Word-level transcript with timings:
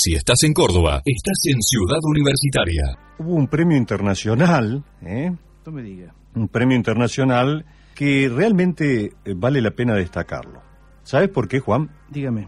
Si 0.00 0.14
estás 0.14 0.44
en 0.44 0.54
Córdoba, 0.54 1.02
estás 1.04 1.38
en 1.46 1.60
Ciudad 1.60 1.98
Universitaria. 2.04 2.96
Hubo 3.18 3.34
un 3.34 3.48
premio 3.48 3.76
internacional, 3.76 4.84
¿eh? 5.02 5.32
No 5.66 5.72
me 5.72 5.82
diga. 5.82 6.14
Un 6.36 6.46
premio 6.46 6.76
internacional 6.76 7.66
que 7.96 8.30
realmente 8.32 9.06
eh, 9.24 9.34
vale 9.34 9.60
la 9.60 9.72
pena 9.72 9.96
destacarlo. 9.96 10.62
¿Sabes 11.02 11.30
por 11.30 11.48
qué, 11.48 11.58
Juan? 11.58 11.90
Dígame. 12.10 12.46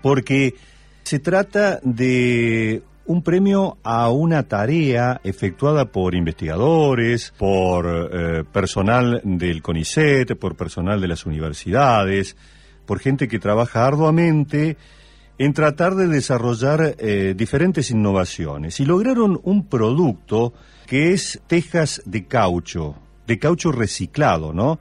Porque 0.00 0.54
se 1.02 1.18
trata 1.18 1.78
de 1.82 2.82
un 3.04 3.22
premio 3.22 3.76
a 3.82 4.08
una 4.08 4.44
tarea 4.44 5.20
efectuada 5.24 5.92
por 5.92 6.14
investigadores, 6.14 7.34
por 7.36 7.86
eh, 7.86 8.44
personal 8.50 9.20
del 9.24 9.60
CONICET, 9.60 10.38
por 10.38 10.56
personal 10.56 11.02
de 11.02 11.08
las 11.08 11.26
universidades, 11.26 12.34
por 12.86 12.98
gente 12.98 13.28
que 13.28 13.38
trabaja 13.38 13.86
arduamente 13.86 14.78
en 15.38 15.52
tratar 15.52 15.94
de 15.94 16.08
desarrollar 16.08 16.94
eh, 16.98 17.34
diferentes 17.36 17.90
innovaciones. 17.90 18.80
Y 18.80 18.84
lograron 18.84 19.40
un 19.44 19.66
producto 19.66 20.52
que 20.86 21.12
es 21.12 21.40
tejas 21.46 22.00
de 22.06 22.24
caucho, 22.26 22.94
de 23.26 23.38
caucho 23.40 23.72
reciclado, 23.72 24.52
¿no? 24.52 24.78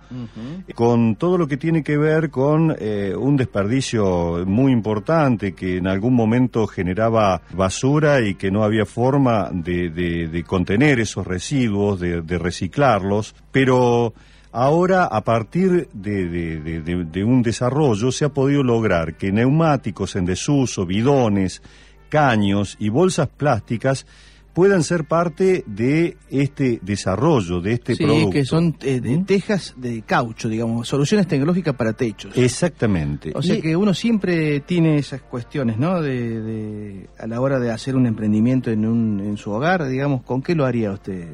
Con 0.76 1.16
todo 1.16 1.38
lo 1.38 1.48
que 1.48 1.58
tiene 1.58 1.84
que 1.84 1.98
ver 1.98 2.30
con 2.30 2.76
eh, 2.80 3.16
un 3.18 3.36
desperdicio 3.38 4.44
muy 4.46 4.72
importante 4.72 5.54
que 5.54 5.78
en 5.78 5.88
algún 5.88 6.14
momento 6.14 6.68
generaba 6.68 7.42
basura 7.54 8.22
y 8.22 8.36
que 8.36 8.52
no 8.52 8.64
había 8.64 8.86
forma 8.86 9.50
de, 9.52 9.90
de- 9.90 10.28
de 10.28 10.44
contener 10.44 11.00
esos 11.00 11.26
residuos, 11.26 12.00
de, 12.00 12.22
de 12.22 12.38
reciclarlos, 12.38 13.34
pero 13.52 14.14
ahora 14.56 15.04
a 15.06 15.22
partir 15.24 15.90
de, 15.94 16.30
de- 16.30 16.60
de- 16.62 16.82
de- 16.82 17.04
de 17.04 17.24
un 17.24 17.42
desarrollo 17.42 18.12
se 18.12 18.24
ha 18.26 18.30
podido 18.30 18.64
lograr 18.64 19.16
que 19.18 19.32
neumáticos 19.32 20.16
en 20.16 20.26
desuso, 20.26 20.86
bidones, 20.86 21.62
caños 22.10 22.78
y 22.80 22.90
bolsas 22.90 23.28
plásticas 23.28 24.06
puedan 24.54 24.84
ser 24.84 25.04
parte 25.04 25.66
de 25.68 26.16
este 26.30 26.80
desarrollo, 26.82 27.60
de 27.60 27.74
este 27.74 27.96
sí, 27.96 28.04
producto. 28.06 28.30
que 28.30 28.46
son 28.46 28.78
eh, 28.84 29.02
de 29.02 29.18
¿Mm? 29.18 29.26
tejas 29.26 29.74
de 29.76 30.02
caucho, 30.04 30.48
digamos, 30.48 30.88
soluciones 30.88 31.28
tecnológicas 31.28 31.76
para 31.76 31.92
techos. 31.92 32.38
Exactamente. 32.38 33.34
O 33.36 33.42
sea 33.42 33.56
Y- 33.58 33.62
que 33.62 33.76
uno 33.76 33.94
siempre 33.94 34.62
tiene 34.62 34.96
esas 34.96 35.22
cuestiones, 35.24 35.78
¿no? 35.78 36.02
De, 36.02 36.40
de- 36.42 37.10
a 37.20 37.28
la 37.28 37.42
hora 37.42 37.60
de 37.60 37.70
hacer 37.72 37.98
un 37.98 38.06
emprendimiento 38.08 38.72
en, 38.72 38.86
un, 38.86 39.20
en 39.20 39.36
su 39.36 39.52
hogar, 39.52 39.86
digamos, 39.90 40.22
¿con 40.24 40.42
qué 40.42 40.56
lo 40.56 40.66
haría 40.66 40.92
usted? 40.94 41.28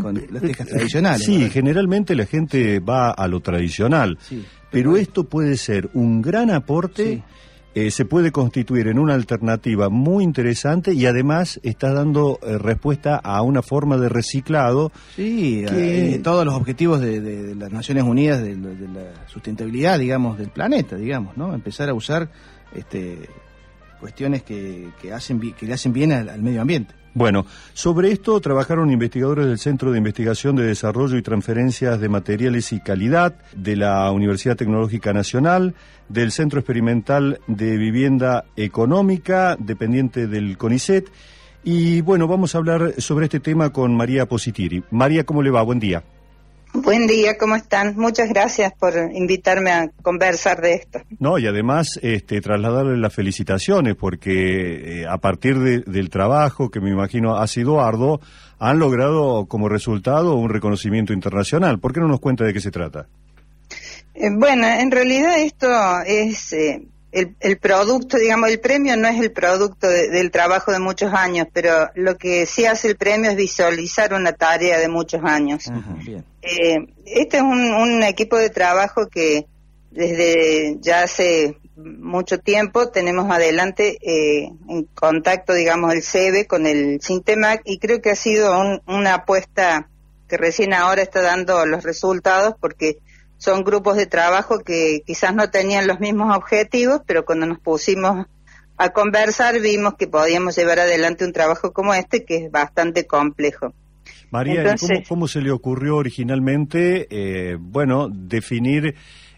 Con 0.00 0.14
las 0.30 0.42
tejas 0.42 0.66
tradicionales. 0.68 1.24
Sí, 1.26 1.38
¿verdad? 1.38 1.52
generalmente 1.52 2.14
la 2.16 2.26
gente 2.26 2.80
va 2.80 3.10
a 3.10 3.28
lo 3.28 3.40
tradicional, 3.40 4.18
Sí. 4.22 4.44
pero 4.70 4.96
esto 4.96 5.24
puede 5.24 5.56
ser 5.56 5.90
un 5.94 6.22
gran 6.22 6.50
aporte, 6.50 7.04
Sí. 7.16 7.22
eh, 7.74 7.90
se 7.90 8.04
puede 8.04 8.32
constituir 8.32 8.86
en 8.88 8.98
una 8.98 9.14
alternativa 9.14 9.88
muy 9.90 10.24
interesante 10.24 10.92
y 10.94 11.06
además 11.06 11.58
está 11.62 11.92
dando 11.92 12.38
eh, 12.42 12.58
respuesta 12.58 13.16
a 13.16 13.40
una 13.42 13.62
forma 13.62 13.96
de 13.98 14.08
reciclado. 14.08 14.92
Sí, 15.16 15.64
que- 15.68 16.14
eh, 16.14 16.18
todos 16.20 16.44
los 16.44 16.54
objetivos 16.54 17.00
de, 17.00 17.20
de- 17.20 17.42
de 17.44 17.54
las 17.54 17.70
Naciones 17.72 18.04
Unidas 18.04 18.42
de, 18.42 18.56
de 18.56 18.88
la 18.88 19.26
sustentabilidad, 19.28 19.98
digamos, 19.98 20.38
del 20.38 20.48
planeta, 20.50 20.96
digamos, 20.96 21.36
¿no? 21.36 21.54
Empezar 21.54 21.88
a 21.88 21.94
usar 21.94 22.30
este, 22.74 23.18
cuestiones 24.02 24.42
que, 24.42 24.88
que 25.00 25.12
hacen 25.12 25.40
que 25.40 25.64
le 25.64 25.74
hacen 25.74 25.92
bien 25.92 26.10
al, 26.10 26.28
al 26.28 26.42
medio 26.42 26.60
ambiente. 26.60 26.92
Bueno, 27.14 27.46
sobre 27.72 28.10
esto 28.10 28.40
trabajaron 28.40 28.90
investigadores 28.90 29.46
del 29.46 29.58
Centro 29.58 29.92
de 29.92 29.98
Investigación 29.98 30.56
de 30.56 30.64
Desarrollo 30.64 31.16
y 31.16 31.22
Transferencias 31.22 32.00
de 32.00 32.08
Materiales 32.08 32.72
y 32.72 32.80
Calidad 32.80 33.36
de 33.54 33.76
la 33.76 34.10
Universidad 34.10 34.56
Tecnológica 34.56 35.12
Nacional, 35.12 35.74
del 36.08 36.32
Centro 36.32 36.58
Experimental 36.58 37.38
de 37.46 37.76
Vivienda 37.76 38.44
Económica, 38.56 39.56
dependiente 39.60 40.26
del 40.26 40.58
CONICET. 40.58 41.08
Y 41.62 42.00
bueno, 42.00 42.26
vamos 42.26 42.54
a 42.54 42.58
hablar 42.58 42.94
sobre 42.98 43.26
este 43.26 43.38
tema 43.38 43.70
con 43.70 43.94
María 43.94 44.26
Positiri. 44.26 44.82
María, 44.90 45.24
¿cómo 45.24 45.42
le 45.42 45.50
va? 45.50 45.62
Buen 45.62 45.78
día. 45.78 46.02
Buen 46.74 47.06
día, 47.06 47.36
¿cómo 47.38 47.54
están? 47.54 47.96
Muchas 47.96 48.30
gracias 48.30 48.72
por 48.78 48.94
invitarme 49.12 49.70
a 49.72 49.90
conversar 50.02 50.62
de 50.62 50.72
esto. 50.74 51.00
No, 51.18 51.38
y 51.38 51.46
además 51.46 51.98
este, 52.02 52.40
trasladarle 52.40 52.96
las 52.96 53.14
felicitaciones 53.14 53.94
porque 53.94 55.02
eh, 55.02 55.06
a 55.06 55.18
partir 55.18 55.58
de- 55.58 55.80
del 55.80 56.08
trabajo, 56.08 56.70
que 56.70 56.80
me 56.80 56.90
imagino 56.90 57.36
ha 57.36 57.46
sido 57.46 57.82
arduo, 57.82 58.20
han 58.58 58.78
logrado 58.78 59.44
como 59.46 59.68
resultado 59.68 60.34
un 60.36 60.48
reconocimiento 60.48 61.12
internacional. 61.12 61.78
¿Por 61.78 61.92
qué 61.92 62.00
no 62.00 62.08
nos 62.08 62.20
cuenta 62.20 62.44
de 62.44 62.54
qué 62.54 62.60
se 62.60 62.70
trata? 62.70 63.06
Eh, 64.14 64.28
bueno, 64.34 64.66
en 64.66 64.90
realidad 64.90 65.38
esto 65.40 65.68
es 66.06 66.52
eh, 66.54 66.82
el, 67.12 67.36
el 67.40 67.58
producto, 67.58 68.16
digamos, 68.16 68.48
el 68.50 68.58
premio 68.60 68.96
no 68.96 69.06
es 69.06 69.20
el 69.20 69.30
producto 69.32 69.86
de- 69.88 70.08
del 70.08 70.30
trabajo 70.30 70.72
de 70.72 70.78
muchos 70.78 71.12
años, 71.12 71.46
pero 71.52 71.90
lo 71.94 72.16
que 72.16 72.46
sí 72.46 72.64
hace 72.66 72.88
el 72.88 72.96
premio 72.96 73.30
es 73.30 73.36
visualizar 73.36 74.14
una 74.14 74.32
tarea 74.32 74.78
de 74.78 74.88
muchos 74.88 75.20
años. 75.24 75.68
Ajá, 75.68 75.94
bien. 76.04 76.24
Eh, 76.42 76.86
este 77.06 77.36
es 77.36 77.42
un, 77.42 77.72
un 77.74 78.02
equipo 78.02 78.36
de 78.38 78.50
trabajo 78.50 79.08
que 79.08 79.46
desde 79.90 80.78
ya 80.80 81.02
hace 81.02 81.58
mucho 81.76 82.38
tiempo 82.38 82.88
tenemos 82.88 83.30
adelante 83.30 83.98
eh, 84.00 84.50
en 84.68 84.84
contacto, 84.94 85.52
digamos, 85.54 85.92
el 85.92 86.02
CEBE 86.02 86.46
con 86.46 86.66
el 86.66 87.00
Sintemac 87.02 87.62
y 87.64 87.78
creo 87.78 88.00
que 88.00 88.10
ha 88.10 88.16
sido 88.16 88.58
un- 88.58 88.80
una 88.86 89.14
apuesta 89.14 89.88
que 90.28 90.36
recién 90.38 90.72
ahora 90.72 91.02
está 91.02 91.20
dando 91.20 91.66
los 91.66 91.82
resultados 91.82 92.54
porque 92.58 92.96
son 93.42 93.64
grupos 93.64 93.96
de 93.96 94.06
trabajo 94.06 94.60
que 94.60 95.02
quizás 95.04 95.34
no 95.34 95.50
tenían 95.50 95.88
los 95.88 95.98
mismos 95.98 96.36
objetivos, 96.36 97.00
pero 97.04 97.24
cuando 97.24 97.44
nos 97.44 97.58
pusimos 97.58 98.26
a 98.76 98.90
conversar 98.90 99.58
vimos 99.60 99.94
que 99.94 100.06
podíamos 100.06 100.54
llevar 100.54 100.78
adelante 100.78 101.24
un 101.24 101.32
trabajo 101.32 101.72
como 101.72 101.92
este 101.92 102.24
que 102.24 102.36
es 102.36 102.52
bastante 102.52 103.04
complejo. 103.04 103.74
María, 104.30 104.54
¿y 104.54 104.58
Entonces- 104.58 104.88
¿cómo, 104.90 105.08
cómo 105.08 105.28
se 105.28 105.40
le 105.40 105.50
ocurrió 105.50 105.96
originalmente, 105.96 107.08
eh, 107.10 107.56
bueno, 107.58 108.08
definir 108.08 108.94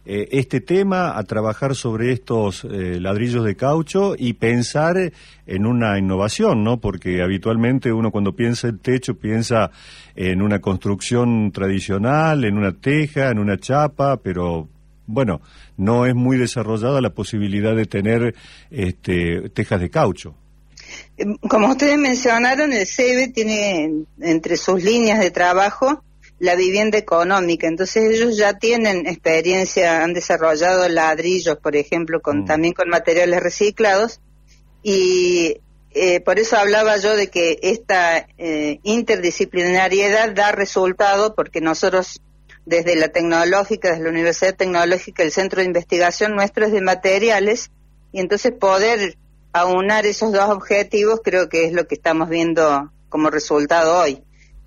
eh, 0.07 0.29
este 0.33 0.61
tema, 0.61 1.17
a 1.19 1.23
trabajar 1.25 1.75
sobre 1.75 2.13
estos 2.13 2.65
eh, 2.65 2.99
ladrillos 3.01 3.45
de 3.45 3.57
caucho 3.57 4.15
y 4.19 4.35
pensar 4.35 5.13
en 5.47 5.67
una 5.67 5.99
innovación, 5.99 6.63
¿no? 6.63 6.79
Porque 6.81 7.23
habitualmente 7.23 7.93
uno 7.93 8.11
cuando 8.11 8.35
piensa 8.37 8.69
en 8.69 8.79
techo 8.79 9.15
piensa 9.15 9.71
en 10.17 10.43
una 10.43 10.61
construcción 10.61 11.53
tradicional, 11.53 12.45
en 12.45 12.57
una 12.59 12.73
teja, 12.73 13.31
en 13.31 13.39
una 13.39 13.59
chapa, 13.59 14.19
pero 14.19 14.69
bueno, 15.07 15.41
no 15.77 16.07
es 16.07 16.15
muy 16.15 16.37
desarrollada 16.39 17.01
la 17.01 17.11
posibilidad 17.11 17.75
de 17.77 17.87
tener 17.87 18.35
este, 18.71 19.49
tejas 19.51 19.81
de 19.81 19.91
caucho. 19.91 20.35
Eh, 21.17 21.25
Como 21.49 21.69
ustedes 21.69 21.99
mencionaron, 21.99 22.73
el 22.73 22.87
CEBE 22.87 23.29
tiene 23.29 23.85
en- 23.85 24.07
entre 24.21 24.57
sus 24.57 24.83
líneas 24.83 25.19
de 25.21 25.31
trabajo 25.31 26.03
la 26.39 26.57
vivienda 26.57 26.99
económica, 26.99 27.67
entonces 27.67 28.11
ellos 28.11 28.37
ya 28.37 28.59
tienen 28.59 29.07
experiencia, 29.07 30.03
han 30.03 30.13
desarrollado 30.13 30.89
ladrillos, 30.89 31.57
por 31.59 31.77
ejemplo, 31.77 32.21
con, 32.21 32.41
Mm. 32.41 32.45
también 32.47 32.75
con 32.75 32.89
materiales 32.89 33.41
reciclados, 33.41 34.21
y 34.83 35.61
eh, 35.93 36.21
por 36.21 36.41
eso 36.41 36.57
hablaba 36.57 36.97
yo 36.97 37.17
de 37.17 37.29
que 37.29 37.59
esta 37.63 38.27
eh, 38.37 38.81
interdisciplinariedad 38.83 40.33
da 40.33 40.51
resultado, 40.51 41.35
porque 41.35 41.61
nosotros 41.61 42.21
desde 42.67 42.97
la 42.97 43.09
tecnológica, 43.09 43.91
desde 43.91 44.05
la 44.05 44.11
Universidad 44.11 44.57
Tecnológica, 44.57 45.23
el 45.23 45.31
centro 45.31 45.61
de 45.61 45.67
investigación 45.67 46.35
nuestro 46.35 46.67
es 46.67 46.73
de 46.73 46.81
materiales, 46.81 47.71
y 48.11 48.21
entonces 48.21 48.53
poder 48.53 49.17
aunar 49.53 50.05
esos 50.07 50.33
dos 50.33 50.51
objetivos 50.51 51.21
creo 51.23 51.49
que 51.49 51.65
es 51.65 51.73
lo 51.73 51.87
que 51.87 51.95
estamos 51.95 52.29
viendo 52.29 52.91
como 53.09 53.31
resultado 53.31 53.99
hoy. 53.99 54.25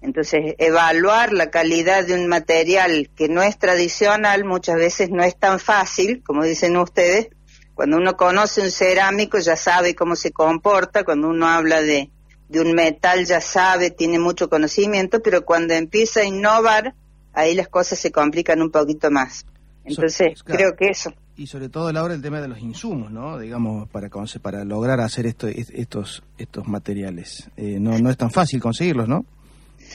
Entonces, 0.07 0.55
evaluar 0.57 1.33
la 1.33 1.49
calidad 1.51 2.07
de 2.07 2.13
un 2.15 2.27
material 2.27 3.09
que 3.13 3.27
no 3.27 3.43
es 3.43 3.57
tradicional 3.59 4.45
muchas 4.45 4.77
veces 4.77 5.09
no 5.09 5.21
es 5.21 5.35
tan 5.37 5.59
fácil, 5.59 6.23
como 6.25 6.45
dicen 6.45 6.77
ustedes. 6.77 7.27
Cuando 7.75 7.97
uno 7.97 8.15
conoce 8.15 8.61
un 8.61 8.71
cerámico 8.71 9.37
ya 9.39 9.57
sabe 9.57 9.95
cómo 9.95 10.15
se 10.15 10.31
comporta, 10.31 11.03
cuando 11.03 11.27
uno 11.27 11.45
habla 11.47 11.81
de, 11.81 12.09
de 12.47 12.61
un 12.61 12.71
metal 12.71 13.25
ya 13.25 13.41
sabe, 13.41 13.91
tiene 13.91 14.17
mucho 14.17 14.49
conocimiento, 14.49 15.21
pero 15.21 15.43
cuando 15.43 15.73
empieza 15.73 16.21
a 16.21 16.23
innovar, 16.23 16.95
ahí 17.33 17.53
las 17.53 17.67
cosas 17.67 17.99
se 17.99 18.09
complican 18.09 18.61
un 18.61 18.71
poquito 18.71 19.11
más. 19.11 19.45
Entonces, 19.83 20.39
So- 20.39 20.45
claro. 20.45 20.57
creo 20.57 20.75
que 20.77 20.87
eso. 20.87 21.11
Y 21.35 21.47
sobre 21.47 21.67
todo 21.67 21.89
a 21.89 21.93
la 21.93 22.01
hora 22.01 22.13
el 22.13 22.21
tema 22.21 22.39
de 22.41 22.47
los 22.47 22.59
insumos, 22.59 23.11
¿no? 23.11 23.37
Digamos, 23.37 23.87
para 23.89 24.09
para 24.41 24.63
lograr 24.63 25.01
hacer 25.01 25.27
esto, 25.27 25.47
es- 25.47 25.69
estos 25.69 26.23
estos 26.37 26.65
materiales. 26.67 27.49
Eh, 27.57 27.77
no, 27.79 27.99
no 27.99 28.09
es 28.09 28.15
tan 28.17 28.31
fácil 28.31 28.59
conseguirlos, 28.61 29.07
¿no? 29.09 29.25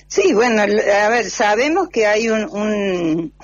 Sí, 0.08 0.32
bueno, 0.34 0.62
a 0.62 1.08
ver, 1.08 1.30
sabemos 1.30 1.88
que 1.88 2.06
hay 2.06 2.28
un, 2.28 2.44
un- 2.50 3.34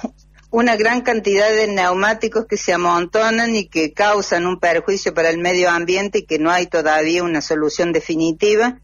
una 0.50 0.76
gran 0.76 1.02
cantidad 1.02 1.50
de 1.50 1.66
neumáticos 1.68 2.46
que 2.46 2.56
se 2.56 2.72
amontonan 2.72 3.54
y 3.54 3.66
que 3.68 3.92
causan 3.92 4.46
un 4.46 4.58
perjuicio 4.58 5.12
para 5.14 5.30
el 5.30 5.38
medio 5.38 5.70
ambiente 5.70 6.18
y 6.20 6.26
que 6.26 6.38
no 6.38 6.50
hay 6.50 6.66
todavía 6.66 7.22
una 7.22 7.40
solución 7.40 7.92
definitiva. 7.92 8.80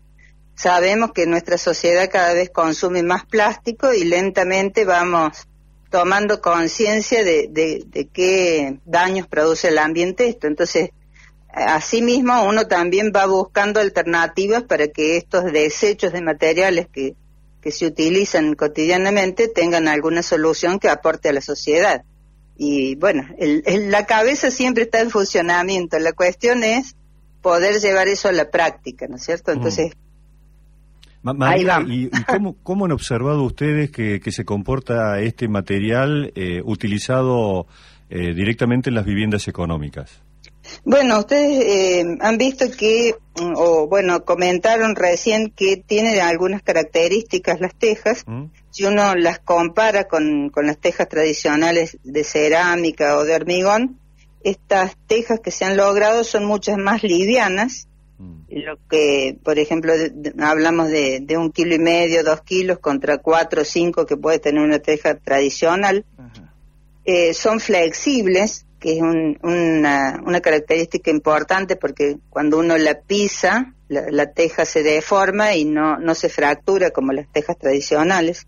Sabemos 0.54 1.12
que 1.12 1.26
nuestra 1.26 1.58
sociedad 1.58 2.08
cada 2.10 2.32
vez 2.34 2.50
consume 2.50 3.02
más 3.02 3.24
plástico 3.26 3.92
y 3.92 4.04
lentamente 4.04 4.84
vamos 4.84 5.48
tomando 5.90 6.40
conciencia 6.40 7.24
de, 7.24 7.48
de, 7.50 7.82
de 7.86 8.08
qué 8.08 8.78
daños 8.84 9.26
produce 9.26 9.68
el 9.68 9.78
ambiente 9.78 10.28
esto. 10.28 10.46
Entonces, 10.46 10.90
asimismo 11.52 12.44
uno 12.44 12.66
también 12.66 13.12
va 13.14 13.26
buscando 13.26 13.80
alternativas 13.80 14.64
para 14.64 14.88
que 14.88 15.16
estos 15.16 15.44
desechos 15.52 16.12
de 16.12 16.20
materiales 16.20 16.88
que, 16.92 17.14
que 17.64 17.72
se 17.72 17.86
utilizan 17.86 18.54
cotidianamente 18.56 19.48
tengan 19.48 19.88
alguna 19.88 20.22
solución 20.22 20.78
que 20.78 20.90
aporte 20.90 21.30
a 21.30 21.32
la 21.32 21.40
sociedad. 21.40 22.04
Y 22.58 22.94
bueno, 22.96 23.26
la 23.38 24.04
cabeza 24.04 24.50
siempre 24.50 24.82
está 24.82 25.00
en 25.00 25.08
funcionamiento, 25.08 25.98
la 25.98 26.12
cuestión 26.12 26.62
es 26.62 26.94
poder 27.40 27.80
llevar 27.80 28.06
eso 28.08 28.28
a 28.28 28.32
la 28.32 28.50
práctica, 28.50 29.06
¿no 29.08 29.16
es 29.16 29.24
cierto? 29.24 29.50
Mm. 29.50 29.54
Entonces, 29.54 29.92
¿y, 31.86 32.10
cómo, 32.62 32.84
han 32.84 32.92
observado 32.92 33.42
ustedes 33.44 33.90
que, 33.90 34.20
se 34.30 34.44
comporta 34.44 35.18
este 35.20 35.48
material 35.48 36.32
eh, 36.34 36.60
utilizado 36.62 37.66
eh, 38.10 38.34
directamente 38.34 38.90
en 38.90 38.94
las 38.94 39.06
viviendas 39.06 39.48
económicas? 39.48 40.20
Bueno, 40.84 41.20
ustedes 41.20 41.64
eh, 41.64 42.04
han 42.20 42.36
visto 42.36 42.66
que, 42.78 43.14
mm, 43.14 43.23
o 43.56 43.88
bueno, 43.88 44.24
comentaron 44.24 44.94
recién 44.94 45.50
que 45.50 45.76
tiene 45.76 46.20
algunas 46.20 46.62
características 46.62 47.60
las 47.60 47.74
tejas. 47.74 48.24
¿Mm? 48.26 48.44
Si 48.70 48.84
uno 48.84 49.14
las 49.14 49.38
compara 49.38 50.04
con, 50.04 50.50
con 50.50 50.66
las 50.66 50.78
tejas 50.78 51.08
tradicionales 51.08 51.98
de 52.04 52.24
cerámica 52.24 53.16
o 53.16 53.24
de 53.24 53.34
hormigón, 53.34 53.98
estas 54.44 54.96
tejas 55.06 55.40
que 55.40 55.50
se 55.50 55.64
han 55.64 55.76
logrado 55.76 56.22
son 56.22 56.44
muchas 56.44 56.76
más 56.76 57.02
livianas, 57.02 57.88
mm. 58.18 58.42
lo 58.50 58.78
que, 58.88 59.36
por 59.42 59.58
ejemplo, 59.58 59.92
hablamos 60.38 60.90
de, 60.90 61.24
un 61.36 61.50
kilo 61.50 61.74
y 61.74 61.78
medio, 61.78 62.22
dos 62.22 62.42
kilos 62.42 62.78
contra 62.78 63.18
cuatro 63.18 63.62
o 63.62 63.64
cinco 63.64 64.06
que 64.06 64.16
puede 64.16 64.38
tener 64.38 64.62
una 64.62 64.78
teja 64.78 65.16
tradicional. 65.16 66.04
Eh, 67.06 67.34
son 67.34 67.60
flexibles, 67.60 68.64
que 68.84 68.98
es 68.98 69.00
una, 69.00 70.20
una, 70.26 70.40
característica 70.42 71.10
importante 71.10 71.74
porque 71.74 72.18
cuando 72.28 72.58
uno 72.58 72.76
la 72.76 73.00
pisa, 73.00 73.72
la, 73.88 74.32
teja 74.32 74.66
se 74.66 74.82
deforma 74.82 75.54
y 75.54 75.64
no, 75.64 75.96
no 75.96 76.14
se 76.14 76.28
fractura 76.28 76.90
como 76.90 77.14
las 77.14 77.26
tejas 77.32 77.56
tradicionales. 77.56 78.46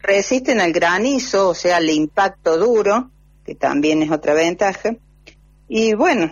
Resisten 0.00 0.60
al 0.60 0.74
granizo, 0.74 1.48
o 1.48 1.54
sea, 1.54 1.78
al 1.78 1.88
impacto 1.88 2.58
duro, 2.58 3.10
que 3.46 3.54
también 3.54 4.02
es 4.02 4.10
otra 4.10 4.34
ventaja. 4.34 4.96
Y 5.66 5.94
bueno, 5.94 6.30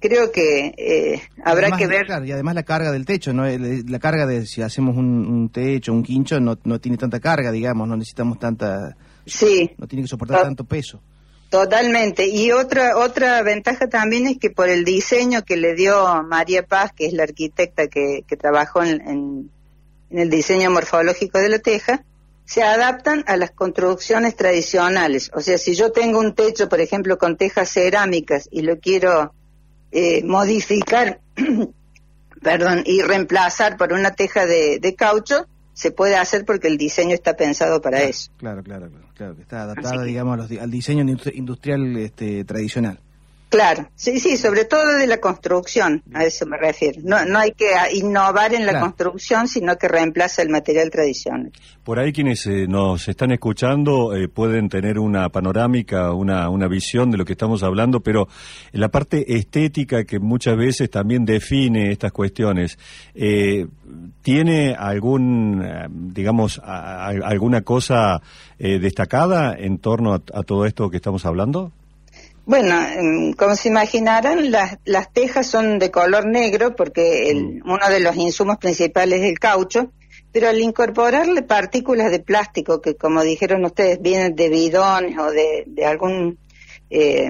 creo 0.00 0.32
que 0.32 0.74
eh, 0.76 1.22
habrá 1.44 1.76
que 1.76 1.86
ver. 1.86 2.08
y 2.24 2.32
además 2.32 2.56
la 2.56 2.64
carga 2.64 2.90
del 2.90 3.06
techo, 3.06 3.32
¿no? 3.32 3.44
la 3.46 3.98
carga 4.00 4.26
de 4.26 4.44
si 4.44 4.60
hacemos 4.62 4.96
un, 4.96 5.50
techo, 5.52 5.92
un 5.92 6.02
quincho, 6.02 6.40
no, 6.40 6.58
no 6.64 6.80
tiene 6.80 6.96
tanta 6.98 7.20
carga, 7.20 7.52
digamos, 7.52 7.86
no 7.86 7.96
necesitamos 7.96 8.40
tanta. 8.40 8.96
Sí. 9.24 9.70
No 9.78 9.86
tiene 9.86 10.02
que 10.02 10.08
soportar 10.08 10.42
tanto 10.42 10.64
peso. 10.64 11.00
Totalmente. 11.50 12.26
Y 12.26 12.50
otra 12.50 12.96
otra 12.96 13.40
ventaja 13.42 13.88
también 13.88 14.26
es 14.26 14.38
que 14.38 14.50
por 14.50 14.68
el 14.68 14.84
diseño 14.84 15.44
que 15.44 15.56
le 15.56 15.74
dio 15.74 16.22
María 16.24 16.64
Paz, 16.66 16.92
que 16.92 17.06
es 17.06 17.12
la 17.12 17.22
arquitecta 17.22 17.86
que, 17.86 18.24
que 18.26 18.36
trabajó 18.36 18.82
en, 18.82 19.00
en, 19.00 19.50
el 20.10 20.30
diseño 20.30 20.70
morfológico 20.70 21.38
de 21.38 21.48
la 21.48 21.58
teja, 21.58 22.04
se 22.44 22.62
adaptan 22.62 23.24
a 23.26 23.36
las 23.36 23.50
construcciones 23.50 24.36
tradicionales. 24.36 25.30
O 25.34 25.40
sea, 25.40 25.58
si 25.58 25.74
yo 25.74 25.92
tengo 25.92 26.18
un 26.20 26.34
techo, 26.34 26.68
por 26.68 26.80
ejemplo, 26.80 27.18
con 27.18 27.36
tejas 27.36 27.70
cerámicas 27.70 28.48
y 28.50 28.62
lo 28.62 28.78
quiero 28.78 29.32
eh, 29.90 30.22
modificar, 30.24 31.20
perdón, 32.42 32.82
y 32.86 33.02
reemplazar 33.02 33.76
por 33.76 33.92
una 33.92 34.14
teja 34.14 34.46
de, 34.46 34.78
de 34.78 34.94
caucho, 34.94 35.46
se 35.76 35.90
puede 35.90 36.16
hacer 36.16 36.46
porque 36.46 36.68
el 36.68 36.78
diseño 36.78 37.12
está 37.12 37.36
pensado 37.36 37.82
para 37.82 38.02
eso. 38.02 38.30
Claro, 38.38 38.62
claro, 38.62 38.88
claro, 39.14 39.36
que 39.36 39.42
está 39.42 39.64
adaptado, 39.64 40.04
digamos, 40.04 40.50
al 40.50 40.70
diseño 40.70 41.04
industrial 41.34 41.94
este, 41.98 42.46
tradicional. 42.46 42.98
Claro, 43.48 43.88
sí, 43.94 44.18
sí, 44.18 44.36
sobre 44.36 44.64
todo 44.64 44.98
de 44.98 45.06
la 45.06 45.18
construcción, 45.18 46.02
a 46.12 46.24
eso 46.24 46.46
me 46.46 46.58
refiero. 46.58 47.00
No, 47.04 47.24
no 47.24 47.38
hay 47.38 47.52
que 47.52 47.68
innovar 47.94 48.52
en 48.52 48.66
la 48.66 48.80
construcción, 48.80 49.46
sino 49.46 49.76
que 49.76 49.86
reemplaza 49.86 50.42
el 50.42 50.48
material 50.48 50.90
tradicional. 50.90 51.52
Por 51.84 52.00
ahí 52.00 52.12
quienes 52.12 52.44
eh, 52.46 52.66
nos 52.66 53.06
están 53.06 53.30
escuchando 53.30 54.16
eh, 54.16 54.28
pueden 54.28 54.68
tener 54.68 54.98
una 54.98 55.28
panorámica, 55.28 56.12
una, 56.12 56.50
una 56.50 56.66
visión 56.66 57.12
de 57.12 57.18
lo 57.18 57.24
que 57.24 57.32
estamos 57.34 57.62
hablando, 57.62 58.00
pero 58.00 58.26
la 58.72 58.88
parte 58.88 59.36
estética 59.36 60.02
que 60.02 60.18
muchas 60.18 60.56
veces 60.56 60.90
también 60.90 61.24
define 61.24 61.92
estas 61.92 62.10
cuestiones, 62.10 62.76
eh, 63.14 63.68
¿tiene 64.22 64.74
algún, 64.76 65.64
digamos, 66.12 66.60
alguna 66.64 67.60
cosa 67.60 68.20
destacada 68.58 69.54
en 69.56 69.78
torno 69.78 70.14
a 70.14 70.42
todo 70.42 70.66
esto 70.66 70.90
que 70.90 70.96
estamos 70.96 71.24
hablando? 71.24 71.72
Bueno, 72.46 72.76
como 73.36 73.56
se 73.56 73.68
imaginarán, 73.68 74.52
las, 74.52 74.78
las 74.84 75.12
tejas 75.12 75.48
son 75.48 75.80
de 75.80 75.90
color 75.90 76.26
negro 76.26 76.76
porque 76.76 77.34
mm. 77.34 77.68
uno 77.68 77.88
de 77.90 77.98
los 77.98 78.14
insumos 78.16 78.58
principales 78.58 79.20
es 79.20 79.30
el 79.30 79.40
caucho, 79.40 79.92
pero 80.30 80.48
al 80.48 80.60
incorporarle 80.60 81.42
partículas 81.42 82.12
de 82.12 82.20
plástico 82.20 82.80
que, 82.80 82.94
como 82.94 83.24
dijeron 83.24 83.64
ustedes, 83.64 84.00
vienen 84.00 84.36
de 84.36 84.48
bidones 84.48 85.18
o 85.18 85.32
de, 85.32 85.84
algún 85.84 86.38
eh, 86.88 87.28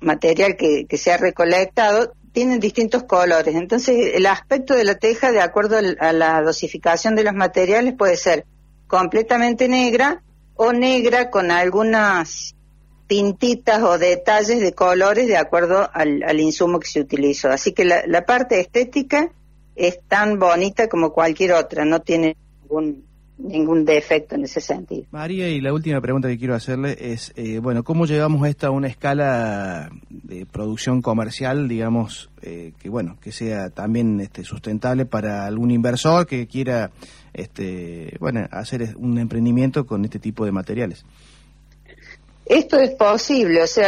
material 0.00 0.56
que, 0.56 0.84
que 0.84 0.98
se 0.98 1.12
ha 1.12 1.16
recolectado, 1.16 2.12
tienen 2.32 2.58
distintos 2.58 3.04
colores. 3.04 3.54
Entonces, 3.54 4.14
el 4.14 4.26
aspecto 4.26 4.74
de 4.74 4.82
la 4.82 4.96
teja, 4.96 5.30
de 5.30 5.42
acuerdo 5.42 5.76
a 5.78 6.12
la 6.12 6.42
dosificación 6.42 7.14
de 7.14 7.22
los 7.22 7.34
materiales, 7.34 7.94
puede 7.96 8.16
ser 8.16 8.46
completamente 8.88 9.68
negra 9.68 10.24
o 10.56 10.72
negra 10.72 11.30
con 11.30 11.52
algunas 11.52 12.56
pintitas 13.10 13.82
o 13.82 13.98
detalles 13.98 14.60
de 14.60 14.72
colores 14.72 15.26
de 15.26 15.36
acuerdo 15.36 15.90
al, 15.92 16.38
insumo 16.38 16.78
que 16.78 16.86
se 16.86 17.00
utilizó. 17.00 17.50
Así 17.50 17.72
que 17.72 17.84
la, 17.84 18.24
parte 18.24 18.60
estética 18.60 19.32
es 19.74 19.98
tan 20.06 20.38
bonita 20.38 20.88
como 20.88 21.12
cualquier 21.12 21.54
otra, 21.54 21.84
no 21.84 22.02
tiene 22.02 22.36
ningún, 22.62 23.02
ningún 23.36 23.84
defecto 23.84 24.36
en 24.36 24.44
ese 24.44 24.60
sentido. 24.60 25.06
María, 25.10 25.48
y 25.48 25.60
la 25.60 25.72
última 25.72 26.00
pregunta 26.00 26.28
que 26.28 26.38
quiero 26.38 26.54
hacerle 26.54 26.96
es, 27.00 27.32
eh, 27.34 27.58
bueno, 27.58 27.82
¿cómo 27.82 28.06
llevamos 28.06 28.46
esta 28.46 28.68
a 28.68 28.70
una 28.70 28.86
escala 28.86 29.90
de 30.08 30.46
producción 30.46 31.02
comercial, 31.02 31.66
digamos, 31.66 32.30
eh, 32.42 32.74
que 32.78 32.88
bueno, 32.90 33.18
que 33.20 33.32
sea 33.32 33.70
también 33.70 34.20
este, 34.20 34.44
sustentable 34.44 35.04
para 35.04 35.46
algún 35.46 35.72
inversor 35.72 36.28
que 36.28 36.46
quiera, 36.46 36.92
este, 37.32 38.16
bueno, 38.20 38.46
hacer 38.52 38.94
un 38.96 39.18
emprendimiento 39.18 39.84
con 39.84 40.04
este 40.04 40.20
tipo 40.20 40.44
de 40.44 40.52
materiales? 40.52 41.04
Esto 42.50 42.80
es 42.80 42.90
posible, 42.90 43.62
o 43.62 43.66
sea, 43.68 43.86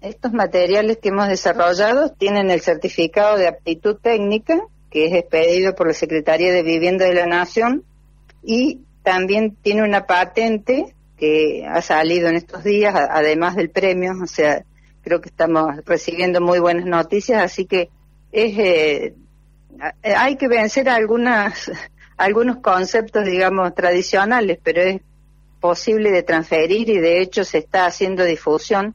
estos 0.00 0.32
materiales 0.32 0.98
que 0.98 1.08
hemos 1.08 1.26
desarrollado 1.26 2.12
tienen 2.12 2.48
el 2.52 2.60
certificado 2.60 3.36
de 3.36 3.48
aptitud 3.48 3.96
técnica, 3.96 4.60
que 4.88 5.06
es 5.06 5.12
expedido 5.12 5.74
por 5.74 5.88
la 5.88 5.92
Secretaría 5.92 6.52
de 6.52 6.62
Vivienda 6.62 7.06
de 7.06 7.14
la 7.14 7.26
Nación, 7.26 7.82
y 8.40 8.82
también 9.02 9.56
tiene 9.62 9.82
una 9.82 10.06
patente 10.06 10.94
que 11.18 11.66
ha 11.68 11.82
salido 11.82 12.28
en 12.28 12.36
estos 12.36 12.62
días, 12.62 12.94
además 12.94 13.56
del 13.56 13.70
premio, 13.70 14.12
o 14.22 14.28
sea, 14.28 14.62
creo 15.02 15.20
que 15.20 15.30
estamos 15.30 15.74
recibiendo 15.84 16.40
muy 16.40 16.60
buenas 16.60 16.86
noticias, 16.86 17.42
así 17.42 17.64
que 17.64 17.88
es, 18.30 18.56
eh, 18.56 19.14
hay 20.04 20.36
que 20.36 20.46
vencer 20.46 20.88
algunas, 20.88 21.68
algunos 22.16 22.58
conceptos, 22.58 23.24
digamos, 23.24 23.74
tradicionales, 23.74 24.60
pero 24.62 24.82
es 24.82 25.00
posible 25.60 26.10
de 26.10 26.22
transferir 26.22 26.88
y 26.88 26.98
de 26.98 27.20
hecho 27.20 27.44
se 27.44 27.58
está 27.58 27.86
haciendo 27.86 28.24
difusión. 28.24 28.94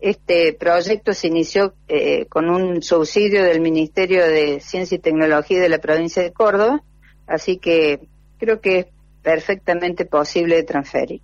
Este 0.00 0.54
proyecto 0.54 1.12
se 1.12 1.26
inició 1.26 1.74
eh, 1.88 2.26
con 2.26 2.48
un 2.48 2.82
subsidio 2.82 3.44
del 3.44 3.60
Ministerio 3.60 4.26
de 4.26 4.60
Ciencia 4.60 4.96
y 4.96 4.98
Tecnología 4.98 5.60
de 5.60 5.68
la 5.68 5.78
provincia 5.78 6.22
de 6.22 6.32
Córdoba, 6.32 6.82
así 7.26 7.58
que 7.58 8.00
creo 8.38 8.60
que 8.60 8.78
es 8.78 8.86
perfectamente 9.22 10.06
posible 10.06 10.56
de 10.56 10.62
transferir. 10.62 11.20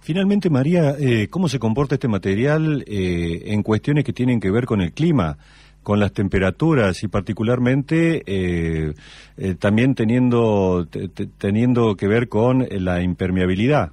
Finalmente, 0.00 0.48
María, 0.48 0.96
eh, 0.98 1.28
¿cómo 1.28 1.48
se 1.48 1.58
comporta 1.58 1.96
este 1.96 2.08
material 2.08 2.84
eh, 2.86 3.42
en 3.46 3.62
cuestiones 3.62 4.04
que 4.04 4.12
tienen 4.14 4.40
que 4.40 4.50
ver 4.50 4.66
con 4.66 4.80
el 4.80 4.92
clima? 4.92 5.38
con 5.82 6.00
las 6.00 6.14
temperaturas 6.14 7.02
y 7.02 7.08
particularmente 7.08 8.94
también 9.58 9.94
teniendo, 9.94 10.88
teniendo 11.36 11.94
que 11.94 12.08
ver 12.08 12.30
con 12.30 12.66
la 12.70 13.02
impermeabilidad. 13.02 13.92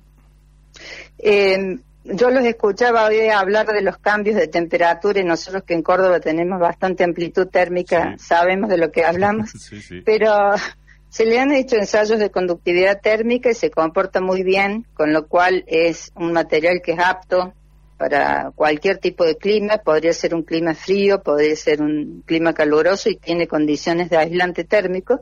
Eh, 1.21 1.77
yo 2.03 2.31
los 2.31 2.43
escuchaba 2.45 3.05
hoy 3.05 3.29
hablar 3.29 3.67
de 3.67 3.81
los 3.81 3.97
cambios 3.97 4.35
de 4.35 4.47
temperatura 4.47 5.19
y 5.19 5.23
nosotros 5.23 5.63
que 5.63 5.75
en 5.75 5.83
Córdoba 5.83 6.19
tenemos 6.19 6.59
bastante 6.59 7.03
amplitud 7.03 7.47
térmica, 7.47 8.15
sabemos 8.17 8.69
de 8.69 8.77
lo 8.77 8.91
que 8.91 9.05
hablamos, 9.05 9.51
pero 10.05 10.31
se 11.09 11.25
le 11.25 11.39
han 11.39 11.51
hecho 11.51 11.75
ensayos 11.75 12.19
de 12.19 12.31
conductividad 12.31 12.99
térmica 13.01 13.51
y 13.51 13.53
se 13.53 13.69
comporta 13.69 14.19
muy 14.19 14.43
bien, 14.43 14.87
con 14.93 15.13
lo 15.13 15.27
cual 15.27 15.63
es 15.67 16.11
un 16.15 16.33
material 16.33 16.81
que 16.83 16.93
es 16.93 16.99
apto 16.99 17.53
para 17.97 18.51
cualquier 18.55 18.97
tipo 18.97 19.23
de 19.23 19.37
clima, 19.37 19.77
podría 19.77 20.11
ser 20.13 20.33
un 20.33 20.41
clima 20.41 20.73
frío, 20.73 21.21
podría 21.21 21.55
ser 21.55 21.83
un 21.83 22.23
clima 22.25 22.51
caluroso 22.51 23.11
y 23.11 23.17
tiene 23.17 23.47
condiciones 23.47 24.09
de 24.09 24.17
aislante 24.17 24.63
térmico. 24.63 25.21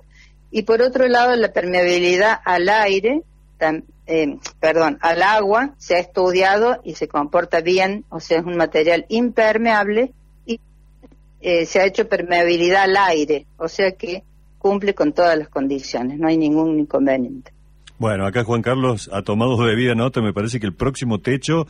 Y 0.49 0.61
por 0.61 0.81
otro 0.81 1.05
lado, 1.09 1.35
la 1.35 1.51
permeabilidad 1.51 2.39
al 2.45 2.69
aire 2.69 3.21
eh, 4.09 4.37
perdón, 4.59 4.97
al 5.01 5.21
agua 5.21 5.75
se 5.77 5.95
ha 5.95 5.99
estudiado 5.99 6.81
y 6.83 6.95
se 6.95 7.07
comporta 7.07 7.61
bien, 7.61 8.03
o 8.09 8.19
sea, 8.19 8.39
es 8.39 8.45
un 8.45 8.57
material 8.57 9.05
impermeable 9.07 10.11
y 10.45 10.59
eh, 11.41 11.65
se 11.65 11.79
ha 11.79 11.85
hecho 11.85 12.09
permeabilidad 12.09 12.83
al 12.83 12.97
aire, 12.97 13.45
o 13.57 13.67
sea 13.67 13.91
que 13.91 14.23
cumple 14.57 14.93
con 14.93 15.13
todas 15.13 15.37
las 15.37 15.47
condiciones, 15.49 16.19
no 16.19 16.27
hay 16.27 16.37
ningún 16.37 16.79
inconveniente. 16.79 17.51
Bueno, 17.97 18.25
acá 18.25 18.43
Juan 18.43 18.61
Carlos 18.61 19.09
ha 19.13 19.21
tomado 19.21 19.57
de 19.65 19.75
vida 19.75 19.93
nota, 19.95 20.21
me 20.21 20.33
parece 20.33 20.59
que 20.59 20.65
el 20.65 20.73
próximo 20.73 21.19
techo 21.19 21.67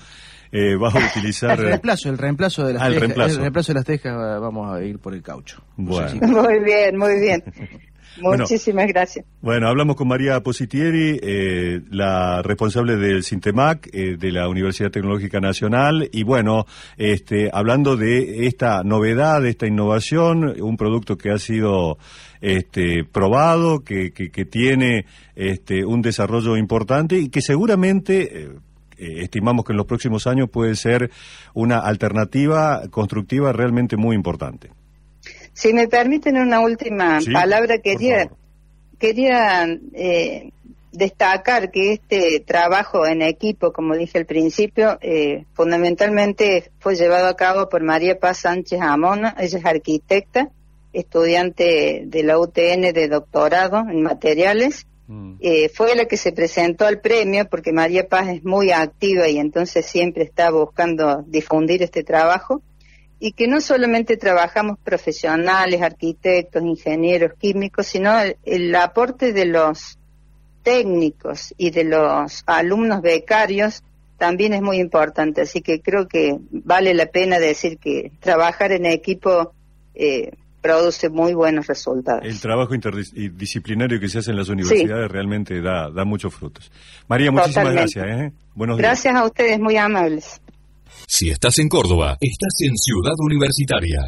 eh, 0.51 0.75
va 0.75 0.89
a 0.89 0.97
utilizar... 1.11 1.51
el 1.59 1.65
reemplazo, 1.65 2.09
el 2.09 2.17
reemplazo 2.17 2.65
de 2.65 2.73
las 2.73 2.81
Ah, 2.83 2.87
el 2.87 2.93
tejas, 2.93 3.07
reemplazo. 3.07 3.35
el 3.35 3.41
reemplazo 3.41 3.71
de 3.71 3.79
las 3.79 3.85
tejas 3.85 4.13
va- 4.17 4.39
vamos 4.39 4.73
a 4.73 4.83
ir 4.83 4.97
por 4.99 5.13
el 5.13 5.21
caucho. 5.23 5.61
No 5.77 5.93
sé 5.93 6.01
Bueno. 6.01 6.09
si- 6.09 6.19
Muy 6.49 6.59
bien, 6.63 6.97
muy 6.97 7.19
bien. 7.19 7.43
Bueno. 8.21 8.43
Muchísimas 8.43 8.87
gracias. 8.87 9.25
Bueno, 9.41 9.67
hablamos 9.67 9.95
con 9.95 10.07
María 10.07 10.41
Positieri, 10.41 11.19
eh, 11.21 11.81
la 11.89 12.41
responsable 12.41 12.97
del 12.97 13.23
Sintemac, 13.23 13.87
eh, 13.93 14.17
de 14.17 14.31
la 14.31 14.47
Universidad 14.47 14.91
Tecnológica 14.91 15.39
Nacional, 15.39 16.09
y 16.11 16.23
bueno, 16.23 16.65
este, 16.97 17.49
hablando 17.53 17.95
de 17.97 18.47
esta 18.47 18.83
novedad, 18.83 19.41
de 19.41 19.49
esta 19.49 19.67
innovación, 19.67 20.61
un 20.61 20.77
producto 20.77 21.17
que 21.17 21.31
ha 21.31 21.37
sido 21.37 21.97
este, 22.41 23.03
probado, 23.03 23.83
que, 23.83 24.11
que, 24.11 24.31
que 24.31 24.45
tiene 24.45 25.05
este, 25.35 25.85
un 25.85 26.01
desarrollo 26.01 26.57
importante 26.57 27.17
y 27.17 27.29
que 27.29 27.41
seguramente... 27.41 28.43
eh, 28.43 28.49
eh, 29.01 29.23
estimamos 29.23 29.63
que 29.63 29.71
en 29.71 29.77
los 29.77 29.85
próximos 29.85 30.27
años 30.27 30.49
puede 30.49 30.75
ser 30.75 31.09
una 31.53 31.79
alternativa 31.79 32.81
constructiva 32.91 33.53
realmente 33.53 33.95
muy 33.95 34.13
importante. 34.13 34.71
Si 35.59 35.73
me 35.73 35.89
permiten 35.89 36.37
una 36.37 36.61
última 36.61 37.19
Sí, 37.19 37.33
palabra, 37.33 37.79
quería, 37.79 38.29
quería 38.97 39.67
eh, 39.93 40.51
destacar 40.93 41.69
que 41.69 41.91
este 41.91 42.39
trabajo 42.39 43.05
en 43.05 43.21
equipo, 43.21 43.73
como 43.73 43.97
dije 43.97 44.19
al 44.19 44.25
principio, 44.25 44.97
eh, 45.01 45.43
fundamentalmente 45.51 46.71
fue 46.79 46.95
llevado 46.95 47.27
a 47.27 47.35
cabo 47.35 47.67
por 47.67 47.83
María 47.83 48.17
Paz 48.17 48.37
Sánchez 48.37 48.79
Amona, 48.79 49.35
ella 49.37 49.57
es 49.57 49.65
arquitecta, 49.65 50.49
estudiante 50.93 52.03
de 52.05 52.23
la 52.23 52.39
UTN 52.39 52.93
de 52.93 53.09
doctorado 53.09 53.79
en 53.79 54.01
materiales, 54.01 54.87
eh, 55.41 55.67
fue 55.67 55.93
la 55.93 56.05
que 56.05 56.15
se 56.15 56.31
presentó 56.31 56.85
al 56.85 57.01
premio 57.01 57.49
porque 57.49 57.73
María 57.73 58.07
Paz 58.07 58.29
es 58.29 58.45
muy 58.45 58.71
activa 58.71 59.27
y 59.27 59.39
entonces 59.39 59.85
siempre 59.85 60.23
está 60.23 60.51
buscando 60.51 61.21
difundir 61.27 61.83
este 61.83 62.05
trabajo 62.05 62.61
y 63.19 63.33
que 63.33 63.47
no 63.47 63.59
solamente 63.61 64.17
trabajamos 64.17 64.77
profesionales, 64.79 65.81
arquitectos, 65.81 66.63
ingenieros, 66.63 67.33
químicos, 67.37 67.87
sino 67.87 68.17
el, 68.19 68.37
el 68.45 68.73
aporte 68.75 69.33
de 69.33 69.45
los 69.45 69.97
técnicos 70.63 71.53
y 71.57 71.71
de 71.71 71.83
los 71.83 72.43
alumnos 72.45 73.01
becarios 73.01 73.83
también 74.17 74.53
es 74.53 74.61
muy 74.61 74.77
importante. 74.79 75.41
Así 75.41 75.61
que 75.61 75.81
creo 75.81 76.07
que 76.07 76.37
vale 76.51 76.93
la 76.93 77.07
pena 77.07 77.39
decir 77.39 77.77
que 77.77 78.11
trabajar 78.19 78.71
en 78.71 78.85
equipo 78.85 79.53
eh, 79.95 80.31
produce 80.61 81.09
muy 81.09 81.33
buenos 81.33 81.67
resultados. 81.67 82.23
El 82.23 82.39
trabajo 82.39 82.75
interdisciplinario 82.75 83.99
que 83.99 84.09
se 84.09 84.19
hace 84.19 84.31
en 84.31 84.37
las 84.37 84.49
universidades 84.49 85.09
realmente 85.09 85.61
da, 85.61 85.89
da 85.89 86.05
muchos 86.05 86.33
frutos. 86.33 86.69
María, 87.07 87.31
muchísimas 87.31 87.65
Totalmente. 87.65 87.99
gracias. 87.99 88.27
¿eh? 88.27 88.33
Buenos 88.53 88.77
días. 88.77 88.89
Gracias 88.89 89.15
a 89.15 89.25
ustedes, 89.25 89.59
muy 89.59 89.77
amables. 89.77 90.41
Si 91.07 91.29
estás 91.29 91.59
en 91.59 91.69
Córdoba, 91.69 92.17
estás 92.21 92.55
en 92.61 92.77
Ciudad 92.77 93.15
Universitaria. 93.19 93.99